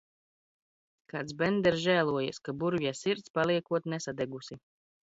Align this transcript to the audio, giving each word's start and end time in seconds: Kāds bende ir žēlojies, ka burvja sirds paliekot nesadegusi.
Kāds 1.13 1.35
bende 1.43 1.75
ir 1.75 1.79
žēlojies, 1.85 2.41
ka 2.49 2.57
burvja 2.65 2.97
sirds 3.05 3.33
paliekot 3.39 3.91
nesadegusi. 3.97 4.63